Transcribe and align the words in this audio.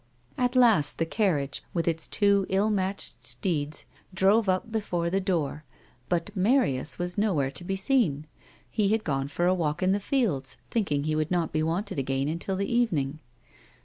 At 0.35 0.55
last 0.55 0.97
the 0.97 1.05
carriage, 1.05 1.63
with 1.75 1.87
its 1.87 2.07
two 2.07 2.47
ill 2.49 2.71
matched 2.71 3.23
steeds, 3.23 3.85
drew 4.11 4.39
up 4.39 4.71
before 4.71 5.11
the 5.11 5.21
dooi, 5.21 5.61
but 6.09 6.35
Marius 6.35 6.97
was 6.97 7.19
nowhere 7.19 7.51
to 7.51 7.63
be 7.63 7.75
seen; 7.75 8.25
he 8.67 8.87
had 8.87 9.03
gone 9.03 9.27
for 9.27 9.45
a 9.45 9.53
walk 9.53 9.83
in 9.83 9.91
the 9.91 9.99
fields, 9.99 10.57
thinking 10.71 11.03
he 11.03 11.15
would 11.15 11.29
not 11.29 11.53
be 11.53 11.61
wanted 11.61 11.99
again 11.99 12.25
vmtil 12.27 12.57
the 12.57 12.75
evening. 12.75 13.19